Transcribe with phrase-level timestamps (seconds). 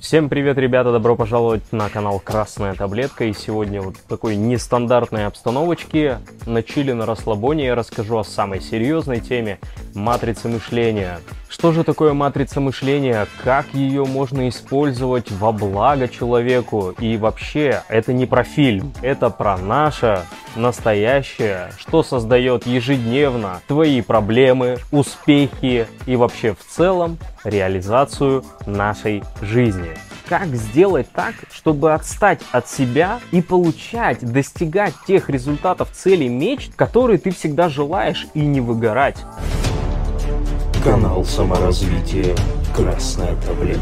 [0.00, 0.92] Всем привет, ребята!
[0.92, 3.26] Добро пожаловать на канал Красная Таблетка.
[3.26, 8.62] И сегодня вот в такой нестандартной обстановочке на чили на расслабоне я расскажу о самой
[8.62, 9.58] серьезной теме–
[9.94, 11.20] матрице мышления.
[11.48, 13.26] Что же такое матрица мышления?
[13.44, 16.94] Как ее можно использовать во благо человеку?
[16.98, 20.22] И вообще, это не про фильм, это про наше
[20.56, 29.89] настоящее, что создает ежедневно твои проблемы, успехи и вообще в целом реализацию нашей жизни.
[30.30, 37.18] Как сделать так, чтобы отстать от себя и получать, достигать тех результатов, целей, мечт, которые
[37.18, 39.16] ты всегда желаешь и не выгорать.
[40.84, 42.36] Канал саморазвития
[42.76, 43.80] «Красная таблетка».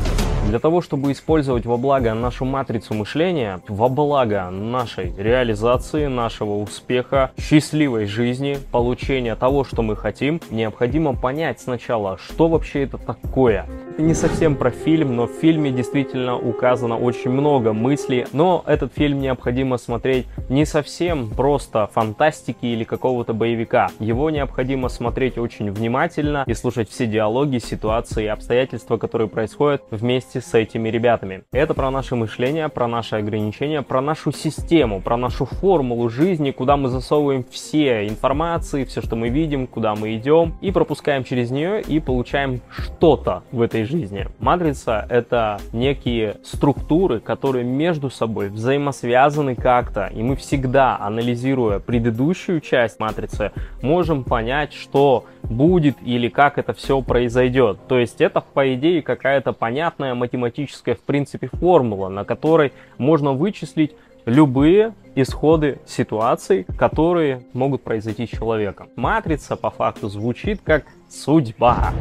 [0.48, 7.30] Для того, чтобы использовать во благо нашу матрицу мышления, во благо нашей реализации, нашего успеха,
[7.38, 13.66] счастливой жизни, получения того, что мы хотим, необходимо понять сначала, что вообще это такое.
[13.98, 19.18] Не совсем про фильм, но в фильме действительно указано очень много мыслей, но этот фильм
[19.18, 23.90] необходимо смотреть не совсем просто фантастики или какого-то боевика.
[23.98, 30.40] Его необходимо смотреть очень внимательно и слушать все диалоги, ситуации и обстоятельства, которые происходят вместе
[30.40, 31.42] с этими ребятами.
[31.50, 36.76] Это про наше мышление, про наши ограничения, про нашу систему, про нашу формулу жизни, куда
[36.76, 41.82] мы засовываем все информации, все, что мы видим, куда мы идем, и пропускаем через нее
[41.82, 44.26] и получаем что-то в этой жизни.
[44.38, 53.00] Матрица— это некие структуры, которые между собой взаимосвязаны как-то, и мы всегда, анализируя предыдущую часть
[53.00, 57.78] матрицы, можем понять, что будет или как это все произойдет.
[57.88, 63.94] То есть это, по идее, какая-то понятная математическая, в принципе, формула, на которой можно вычислить
[64.26, 68.88] любые исходы ситуаций, которые могут произойти с человеком.
[68.94, 71.92] Матрица по факту звучит как судьба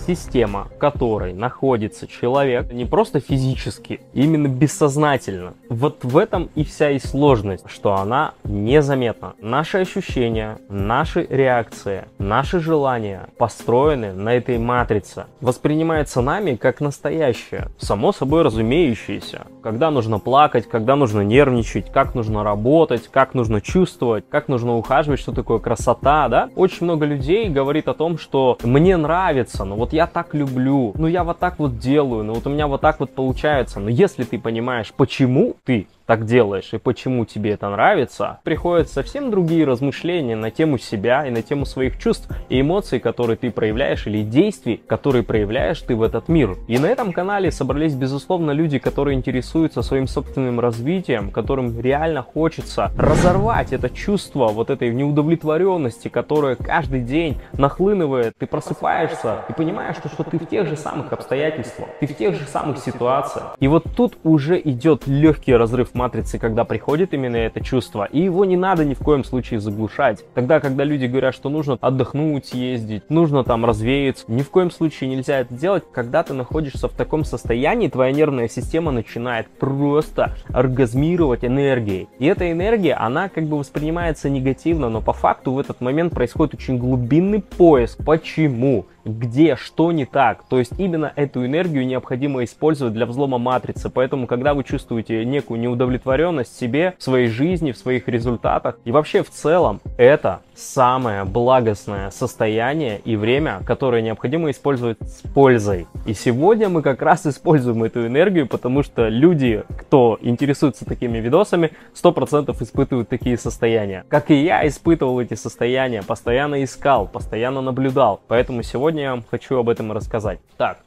[0.00, 5.54] система, в которой находится человек, не просто физически, именно бессознательно.
[5.68, 9.34] Вот в этом и вся и сложность, что она незаметна.
[9.40, 15.26] Наши ощущения, наши реакции, наши желания построены на этой матрице.
[15.40, 19.42] Воспринимается нами как настоящее, само собой разумеющееся.
[19.62, 25.20] Когда нужно плакать, когда нужно нервничать, как нужно работать, как нужно чувствовать, как нужно ухаживать,
[25.20, 26.50] что такое красота, да?
[26.56, 31.06] Очень много людей говорит о том, что мне нравится, но вот я так люблю, ну
[31.06, 33.80] я вот так вот делаю, ну вот у меня вот так вот получается.
[33.80, 39.30] Но если ты понимаешь, почему ты так делаешь и почему тебе это нравится, приходят совсем
[39.30, 44.06] другие размышления на тему себя и на тему своих чувств и эмоций, которые ты проявляешь,
[44.06, 46.56] или действий, которые проявляешь ты в этот мир.
[46.68, 52.92] И на этом канале собрались, безусловно, люди, которые интересуются своим собственным развитием, которым реально хочется
[52.98, 58.34] разорвать это чувство вот этой неудовлетворенности, которое каждый день нахлынывает.
[58.38, 62.34] Ты просыпаешься и понимаешь, что, что ты в тех же самых обстоятельствах, ты в тех
[62.34, 63.56] же самых ситуациях.
[63.60, 68.44] И вот тут уже идет легкий разрыв матрицы, когда приходит именно это чувство, и его
[68.44, 70.24] не надо ни в коем случае заглушать.
[70.34, 75.10] Тогда, когда люди говорят, что нужно отдохнуть, ездить, нужно там развеяться, ни в коем случае
[75.10, 81.44] нельзя это делать, когда ты находишься в таком состоянии, твоя нервная система начинает просто оргазмировать
[81.44, 82.08] энергией.
[82.18, 86.54] И эта энергия, она как бы воспринимается негативно, но по факту в этот момент происходит
[86.54, 88.04] очень глубинный поиск.
[88.04, 88.86] Почему?
[89.04, 90.44] Где что не так.
[90.48, 93.90] То есть именно эту энергию необходимо использовать для взлома матрицы.
[93.90, 99.22] Поэтому, когда вы чувствуете некую неудовлетворенность себе, в своей жизни, в своих результатах и вообще
[99.22, 105.86] в целом, это самое благостное состояние и время, которое необходимо использовать с пользой.
[106.06, 111.72] И сегодня мы как раз используем эту энергию, потому что люди, кто интересуется такими видосами,
[111.94, 114.04] 100% испытывают такие состояния.
[114.08, 118.20] Как и я испытывал эти состояния, постоянно искал, постоянно наблюдал.
[118.28, 120.38] Поэтому сегодня я вам хочу об этом рассказать.
[120.56, 120.83] Так,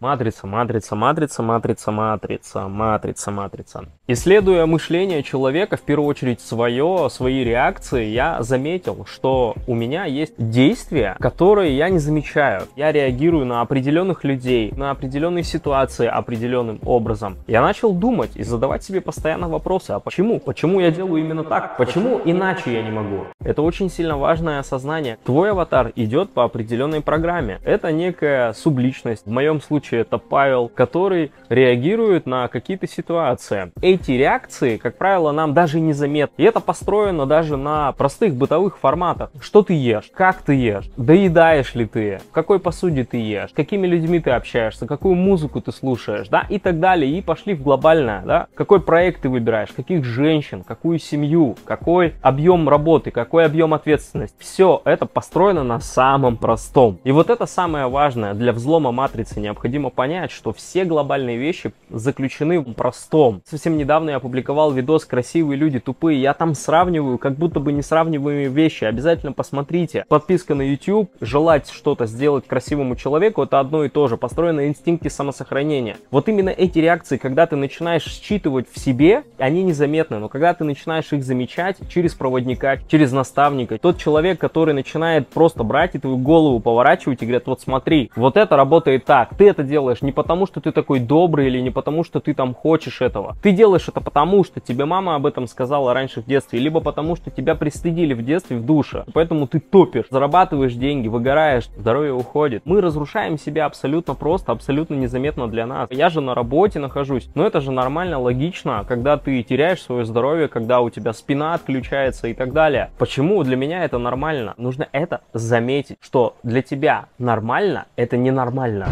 [0.00, 3.84] Матрица, матрица, матрица, матрица, матрица, матрица, матрица.
[4.06, 10.32] Исследуя мышление человека, в первую очередь свое, свои реакции, я заметил, что у меня есть
[10.38, 12.62] действия, которые я не замечаю.
[12.76, 17.36] Я реагирую на определенных людей, на определенные ситуации определенным образом.
[17.46, 20.40] Я начал думать и задавать себе постоянно вопросы, а почему?
[20.40, 21.76] Почему я делаю именно так?
[21.76, 23.26] Почему иначе я не могу?
[23.44, 25.18] Это очень сильно важное осознание.
[25.24, 27.60] Твой аватар идет по определенной программе.
[27.64, 29.26] Это некая субличность.
[29.26, 33.72] В моем случае случае это Павел, который реагирует на какие-то ситуации.
[33.82, 36.42] Эти реакции, как правило, нам даже незаметны.
[36.42, 39.30] И это построено даже на простых бытовых форматах.
[39.40, 40.10] Что ты ешь?
[40.14, 40.88] Как ты ешь?
[40.96, 42.20] Доедаешь ли ты?
[42.30, 43.50] В какой посуде ты ешь?
[43.54, 44.86] Какими людьми ты общаешься?
[44.86, 46.28] Какую музыку ты слушаешь?
[46.28, 47.10] Да, и так далее.
[47.10, 48.46] И пошли в глобальное, да?
[48.54, 49.70] Какой проект ты выбираешь?
[49.70, 50.62] Каких женщин?
[50.62, 51.56] Какую семью?
[51.64, 53.10] Какой объем работы?
[53.10, 54.36] Какой объем ответственности?
[54.38, 57.00] Все это построено на самом простом.
[57.04, 61.72] И вот это самое важное для взлома матрицы необходимо необходимо понять, что все глобальные вещи
[61.88, 63.42] заключены в простом.
[63.44, 66.20] Совсем недавно я опубликовал видос «Красивые люди тупые».
[66.20, 68.84] Я там сравниваю как будто бы несравниваемые вещи.
[68.84, 70.04] Обязательно посмотрите.
[70.08, 74.16] Подписка на YouTube, желать что-то сделать красивому человеку, это одно и то же.
[74.16, 75.96] Построено на инстинкте самосохранения.
[76.10, 80.64] Вот именно эти реакции, когда ты начинаешь считывать в себе, они незаметны, но когда ты
[80.64, 86.18] начинаешь их замечать через проводника, через наставника, тот человек, который начинает просто брать и твою
[86.18, 90.46] голову поворачивать и говорит, вот смотри, вот это работает так, ты это делаешь не потому,
[90.46, 93.36] что ты такой добрый или не потому, что ты там хочешь этого.
[93.42, 97.16] Ты делаешь это потому, что тебе мама об этом сказала раньше в детстве, либо потому,
[97.16, 99.04] что тебя пристыдили в детстве в душе.
[99.14, 102.62] Поэтому ты топишь, зарабатываешь деньги, выгораешь, здоровье уходит.
[102.66, 105.88] Мы разрушаем себя абсолютно просто, абсолютно незаметно для нас.
[105.90, 110.48] Я же на работе нахожусь, но это же нормально, логично, когда ты теряешь свое здоровье,
[110.48, 112.90] когда у тебя спина отключается и так далее.
[112.98, 114.54] Почему для меня это нормально?
[114.56, 118.88] Нужно это заметить, что для тебя нормально, это ненормально.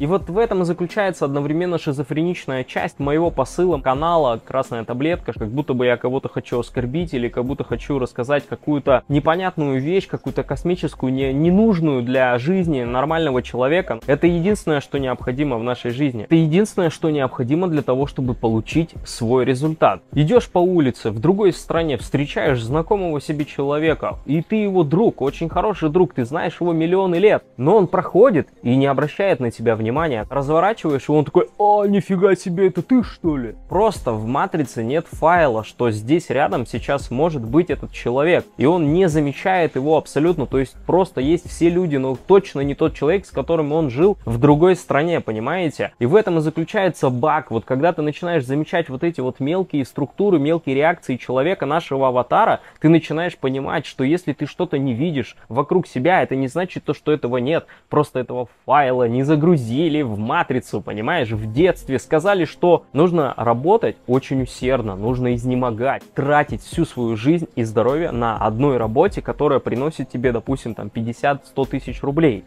[0.00, 5.48] И вот в этом и заключается одновременно шизофреничная часть моего посыла канала «Красная таблетка», как
[5.48, 10.42] будто бы я кого-то хочу оскорбить или как будто хочу рассказать какую-то непонятную вещь, какую-то
[10.42, 14.00] космическую, не, ненужную для жизни нормального человека.
[14.06, 16.24] Это единственное, что необходимо в нашей жизни.
[16.24, 20.00] Это единственное, что необходимо для того, чтобы получить свой результат.
[20.14, 25.50] Идешь по улице, в другой стране встречаешь знакомого себе человека, и ты его друг, очень
[25.50, 29.76] хороший друг, ты знаешь его миллионы лет, но он проходит и не обращает на тебя
[29.76, 33.56] внимания внимание, разворачиваешь, и он такой, о, нифига себе, это ты что ли?
[33.68, 38.92] Просто в матрице нет файла, что здесь рядом сейчас может быть этот человек, и он
[38.92, 43.26] не замечает его абсолютно, то есть просто есть все люди, но точно не тот человек,
[43.26, 45.92] с которым он жил в другой стране, понимаете?
[45.98, 49.84] И в этом и заключается баг, вот когда ты начинаешь замечать вот эти вот мелкие
[49.84, 55.36] структуры, мелкие реакции человека, нашего аватара, ты начинаешь понимать, что если ты что-то не видишь
[55.48, 60.02] вокруг себя, это не значит то, что этого нет, просто этого файла не загрузи вводили
[60.02, 66.84] в матрицу, понимаешь, в детстве сказали, что нужно работать очень усердно, нужно изнемогать, тратить всю
[66.84, 72.44] свою жизнь и здоровье на одной работе, которая приносит тебе, допустим, там 50-100 тысяч рублей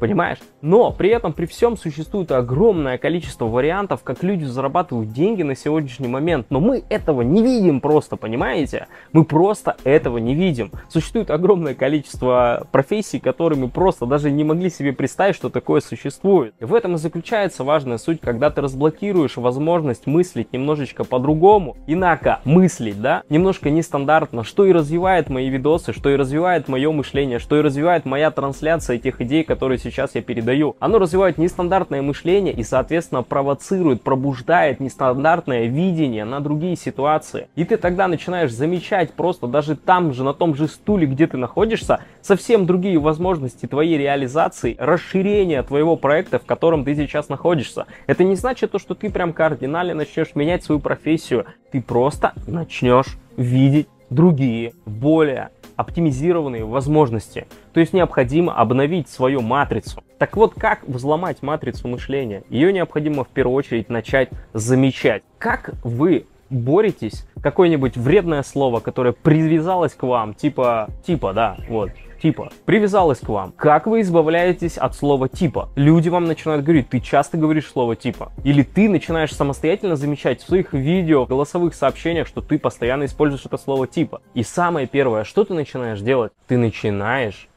[0.00, 0.38] понимаешь?
[0.62, 6.08] Но при этом, при всем существует огромное количество вариантов, как люди зарабатывают деньги на сегодняшний
[6.08, 8.88] момент, но мы этого не видим просто, понимаете?
[9.12, 10.72] Мы просто этого не видим.
[10.88, 16.54] Существует огромное количество профессий, которые мы просто даже не могли себе представить, что такое существует.
[16.58, 22.40] И в этом и заключается важная суть, когда ты разблокируешь возможность мыслить немножечко по-другому, инако
[22.44, 27.58] мыслить, да, немножко нестандартно, что и развивает мои видосы, что и развивает мое мышление, что
[27.58, 30.76] и развивает моя трансляция тех идей, которые сейчас сейчас я передаю.
[30.80, 37.48] Оно развивает нестандартное мышление и, соответственно, провоцирует, пробуждает нестандартное видение на другие ситуации.
[37.56, 41.36] И ты тогда начинаешь замечать просто даже там же, на том же стуле, где ты
[41.36, 47.86] находишься, совсем другие возможности твоей реализации, расширения твоего проекта, в котором ты сейчас находишься.
[48.06, 51.46] Это не значит то, что ты прям кардинально начнешь менять свою профессию.
[51.72, 57.46] Ты просто начнешь видеть другие, более оптимизированные возможности.
[57.72, 60.02] То есть необходимо обновить свою матрицу.
[60.18, 62.42] Так вот, как взломать матрицу мышления?
[62.50, 65.22] Ее необходимо в первую очередь начать замечать.
[65.38, 71.90] Как вы боретесь, какое-нибудь вредное слово, которое привязалось к вам, типа, типа, да, вот,
[72.20, 73.52] типа привязалась к вам.
[73.56, 75.68] Как вы избавляетесь от слова типа?
[75.76, 78.32] Люди вам начинают говорить, ты часто говоришь слово типа.
[78.44, 83.56] Или ты начинаешь самостоятельно замечать в своих видео, голосовых сообщениях, что ты постоянно используешь это
[83.56, 84.20] слово типа.
[84.34, 86.32] И самое первое, что ты начинаешь делать?
[86.46, 87.48] Ты начинаешь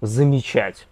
[0.00, 0.86] замечать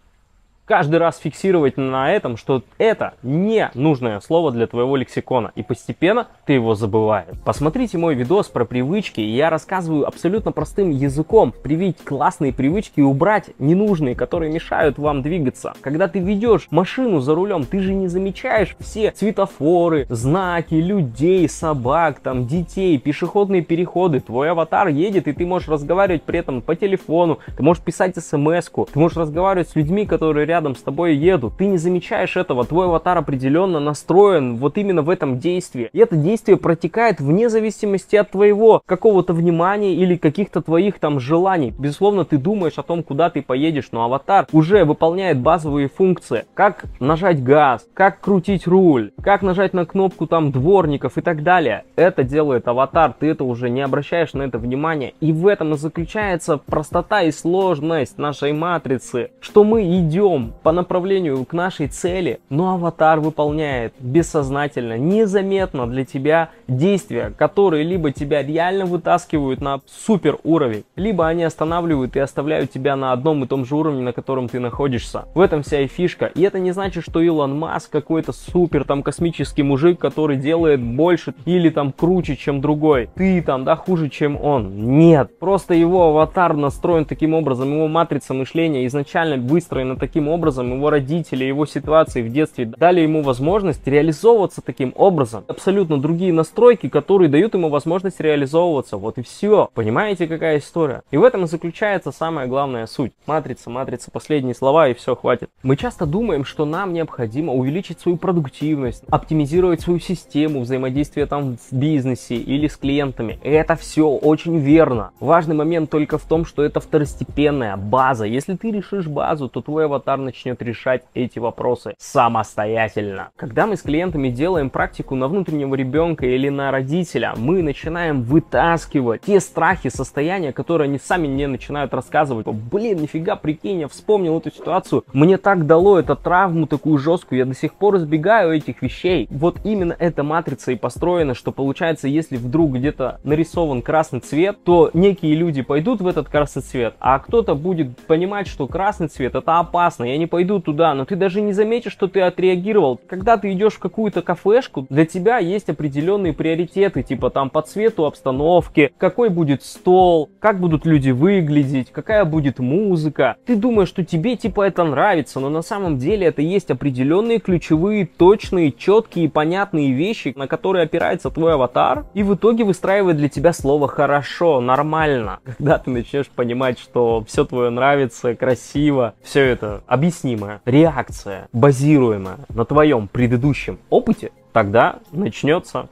[0.64, 5.52] каждый раз фиксировать на этом, что это не нужное слово для твоего лексикона.
[5.54, 7.34] И постепенно ты его забываешь.
[7.44, 13.02] Посмотрите мой видос про привычки, и я рассказываю абсолютно простым языком привить классные привычки и
[13.02, 15.74] убрать ненужные, которые мешают вам двигаться.
[15.80, 22.20] Когда ты ведешь машину за рулем, ты же не замечаешь все светофоры, знаки, людей, собак,
[22.20, 24.20] там, детей, пешеходные переходы.
[24.20, 28.88] Твой аватар едет, и ты можешь разговаривать при этом по телефону, ты можешь писать смс-ку,
[28.92, 31.54] ты можешь разговаривать с людьми, которые рядом рядом с тобой едут.
[31.58, 35.90] Ты не замечаешь этого, твой аватар определенно настроен вот именно в этом действии.
[35.92, 41.74] И это действие протекает вне зависимости от твоего какого-то внимания или каких-то твоих там желаний.
[41.76, 46.44] Безусловно, ты думаешь о том, куда ты поедешь, но аватар уже выполняет базовые функции.
[46.54, 51.82] Как нажать газ, как крутить руль, как нажать на кнопку там дворников и так далее.
[51.96, 55.14] Это делает аватар, ты это уже не обращаешь на это внимания.
[55.20, 60.72] И в этом и заключается простота и сложность нашей матрицы, что мы идем идем по
[60.72, 68.42] направлению к нашей цели, но аватар выполняет бессознательно, незаметно для тебя действия, которые либо тебя
[68.42, 73.64] реально вытаскивают на супер уровень, либо они останавливают и оставляют тебя на одном и том
[73.64, 75.24] же уровне, на котором ты находишься.
[75.34, 76.26] В этом вся и фишка.
[76.26, 81.34] И это не значит, что Илон Маск какой-то супер там космический мужик, который делает больше
[81.44, 83.10] или там круче, чем другой.
[83.14, 84.98] Ты там, да, хуже, чем он.
[84.98, 85.38] Нет.
[85.38, 91.44] Просто его аватар настроен таким образом, его матрица мышления изначально выстроена таким образом, его родители,
[91.44, 95.44] его ситуации в детстве дали ему возможность реализовываться таким образом.
[95.48, 98.96] Абсолютно другие настройки, которые дают ему возможность реализовываться.
[98.96, 99.68] Вот и все.
[99.74, 101.02] Понимаете, какая история?
[101.10, 103.12] И в этом и заключается самая главная суть.
[103.26, 105.50] Матрица, матрица, последние слова и все, хватит.
[105.62, 111.72] Мы часто думаем, что нам необходимо увеличить свою продуктивность, оптимизировать свою систему взаимодействия там в
[111.72, 113.38] бизнесе или с клиентами.
[113.42, 115.10] Это все очень верно.
[115.20, 118.24] Важный момент только в том, что это второстепенная база.
[118.24, 123.30] Если ты решишь базу, то твой аватар начнет решать эти вопросы самостоятельно.
[123.36, 129.22] Когда мы с клиентами делаем практику на внутреннего ребенка или на родителя, мы начинаем вытаскивать
[129.22, 132.46] те страхи, состояния, которые они сами не начинают рассказывать.
[132.46, 135.04] Блин, нифига, прикинь, я вспомнил эту ситуацию.
[135.12, 139.26] Мне так дало это травму такую жесткую, я до сих пор избегаю этих вещей.
[139.30, 144.90] Вот именно эта матрица и построена, что получается, если вдруг где-то нарисован красный цвет, то
[144.94, 149.58] некие люди пойдут в этот красный цвет, а кто-то будет понимать, что красный цвет это
[149.58, 153.00] опасно, я не пойду туда, но ты даже не заметишь, что ты отреагировал.
[153.06, 158.04] Когда ты идешь в какую-то кафешку, для тебя есть определенные приоритеты, типа там по цвету
[158.04, 163.36] обстановки, какой будет стол, как будут люди выглядеть, какая будет музыка.
[163.46, 168.06] Ты думаешь, что тебе типа это нравится, но на самом деле это есть определенные ключевые,
[168.06, 173.52] точные, четкие, понятные вещи, на которые опирается твой аватар, и в итоге выстраивает для тебя
[173.52, 175.40] слово «хорошо», «нормально».
[175.58, 182.64] Когда ты начнешь понимать, что все твое нравится, красиво, все это объяснимое, реакция, базируемая на
[182.64, 185.88] твоем предыдущем опыте, тогда начнется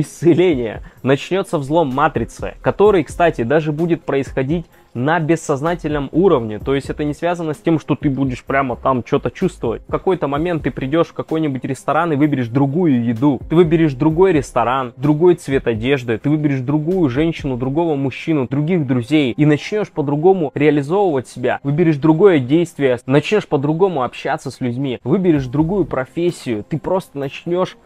[0.00, 6.58] исцеление, начнется взлом матрицы, который, кстати, даже будет происходить на бессознательном уровне.
[6.58, 9.82] То есть это не связано с тем, что ты будешь прямо там что-то чувствовать.
[9.86, 13.40] В какой-то момент ты придешь в какой-нибудь ресторан и выберешь другую еду.
[13.48, 16.18] Ты выберешь другой ресторан, другой цвет одежды.
[16.18, 19.32] Ты выберешь другую женщину, другого мужчину, других друзей.
[19.36, 21.60] И начнешь по-другому реализовывать себя.
[21.62, 22.98] Выберешь другое действие.
[23.06, 24.98] Начнешь по-другому общаться с людьми.
[25.04, 26.64] Выберешь другую профессию.
[26.68, 27.76] Ты просто начнешь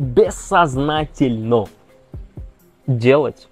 [0.00, 1.66] бессознательно
[2.86, 3.48] делать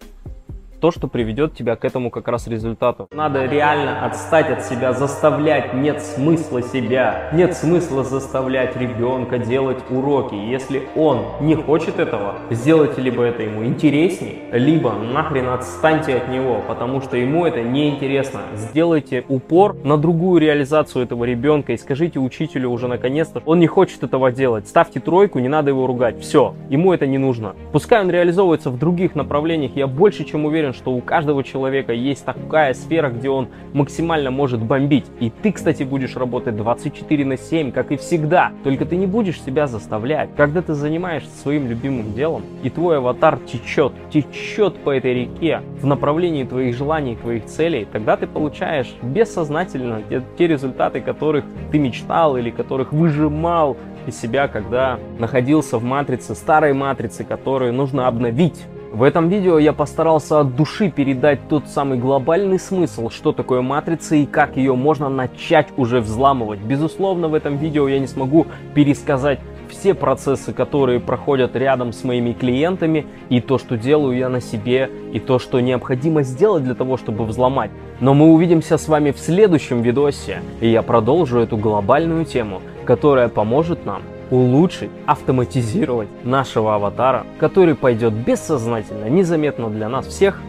[0.80, 3.08] то, что приведет тебя к этому как раз результату.
[3.12, 5.75] Надо реально отстать от себя, заставлять.
[5.75, 10.35] Нет смысла себя, нет смысла заставлять ребенка делать уроки.
[10.35, 16.62] Если он не хочет этого, сделайте либо это ему интересней, либо нахрен отстаньте от него,
[16.66, 18.40] потому что ему это не интересно.
[18.54, 24.02] Сделайте упор на другую реализацию этого ребенка и скажите учителю уже наконец-то, он не хочет
[24.02, 24.68] этого делать.
[24.68, 26.20] Ставьте тройку, не надо его ругать.
[26.20, 27.54] Все, ему это не нужно.
[27.73, 31.92] Пускай он реализовывается в других направлениях, я больше чем уверен, уверен, что у каждого человека
[31.92, 35.06] есть такая сфера, где он максимально может бомбить.
[35.20, 38.52] И ты, кстати, будешь работать 24 на 7, как и всегда.
[38.64, 40.30] Только ты не будешь себя заставлять.
[40.37, 45.87] Когда ты занимаешься своим любимым делом, и твой аватар течет, течет по этой реке в
[45.87, 52.37] направлении твоих желаний, твоих целей, тогда ты получаешь бессознательно те, те результаты, которых ты мечтал
[52.37, 58.64] или которых выжимал из себя, когда находился в матрице, старой матрице, которую нужно обновить.
[58.92, 64.16] В этом видео я постарался от души передать тот самый глобальный смысл, что такое матрица
[64.16, 66.61] и как ее можно начать уже взламывать.
[66.61, 72.33] Безусловно, в этом видео я не смогу пересказать все процессы, которые проходят рядом с моими
[72.33, 76.97] клиентами, и то, что делаю я на себе, и то, что необходимо сделать для того,
[76.97, 77.71] чтобы взломать.
[78.00, 83.28] Но мы увидимся с вами в следующем видосе, и я продолжу эту глобальную тему, которая
[83.28, 90.40] поможет нам улучшить, автоматизировать нашего аватара, который пойдет бессознательно, незаметно для нас всех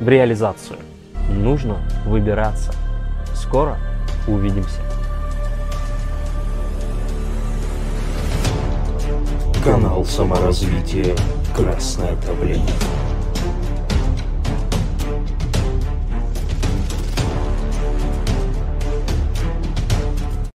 [0.00, 0.78] в реализацию.
[1.30, 2.72] Нужно выбираться.
[3.34, 3.76] Скоро
[4.26, 4.80] увидимся.
[9.64, 11.16] Канал саморазвития
[11.54, 13.05] «Красное правление».